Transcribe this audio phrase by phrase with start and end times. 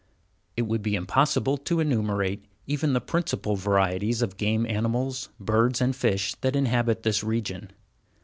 [0.57, 5.95] It would be impossible to enumerate even the principal varieties of game animals, birds, and
[5.95, 7.69] fish that inhabit this region.